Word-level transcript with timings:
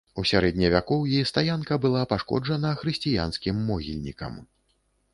У 0.19 0.23
сярэдневякоўі 0.29 1.19
стаянка 1.33 1.79
была 1.85 2.03
пашкоджана 2.15 2.75
хрысціянскім 2.83 3.65
могільнікам. 3.71 4.45